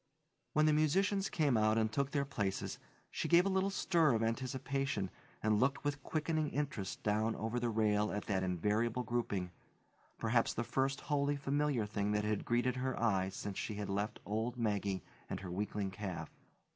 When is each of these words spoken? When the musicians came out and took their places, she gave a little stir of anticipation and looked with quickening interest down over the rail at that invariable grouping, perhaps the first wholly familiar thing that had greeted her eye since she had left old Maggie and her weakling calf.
When 0.53 0.65
the 0.65 0.73
musicians 0.73 1.29
came 1.29 1.55
out 1.55 1.77
and 1.77 1.91
took 1.91 2.09
their 2.09 2.25
places, 2.25 2.79
she 3.11 3.27
gave 3.27 3.45
a 3.45 3.49
little 3.49 3.69
stir 3.69 4.15
of 4.15 4.23
anticipation 4.23 5.11
and 5.43 5.59
looked 5.59 5.83
with 5.83 6.01
quickening 6.01 6.49
interest 6.49 7.03
down 7.03 7.35
over 7.35 7.59
the 7.59 7.69
rail 7.69 8.11
at 8.11 8.25
that 8.25 8.41
invariable 8.41 9.03
grouping, 9.03 9.51
perhaps 10.17 10.55
the 10.55 10.63
first 10.63 11.01
wholly 11.01 11.35
familiar 11.35 11.85
thing 11.85 12.13
that 12.13 12.23
had 12.25 12.45
greeted 12.45 12.77
her 12.77 12.99
eye 12.99 13.29
since 13.29 13.59
she 13.59 13.75
had 13.75 13.89
left 13.89 14.19
old 14.25 14.57
Maggie 14.57 15.03
and 15.29 15.41
her 15.41 15.51
weakling 15.51 15.91
calf. 15.91 16.31